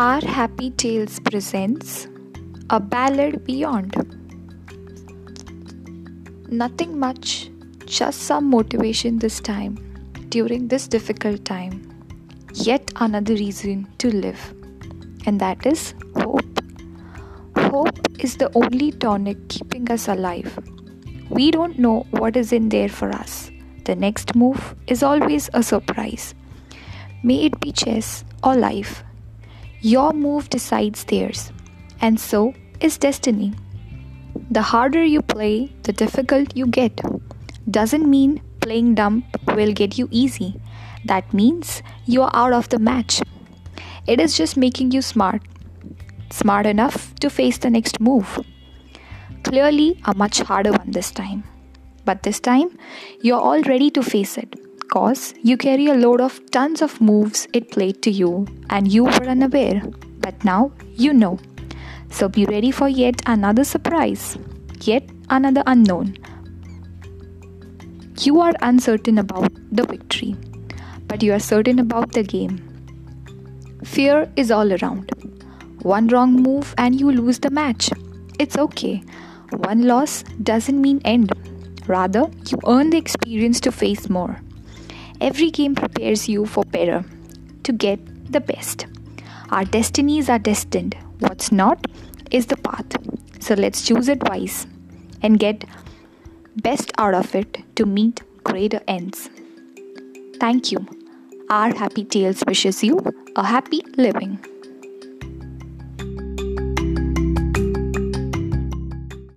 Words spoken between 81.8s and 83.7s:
Rather, you earn the experience